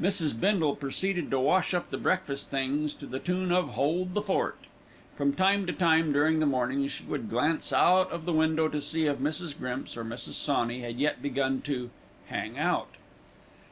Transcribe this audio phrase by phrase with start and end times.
[0.00, 0.38] Mrs.
[0.38, 4.56] Bindle proceeded to wash up the breakfast things to the tune of "Hold the Fort."
[5.16, 8.80] From time to time during the morning, she would glance out of the window to
[8.80, 9.58] see if Mrs.
[9.58, 10.34] Grimps, or Mrs.
[10.34, 11.90] Sawney had yet begun to
[12.28, 12.90] "hang out".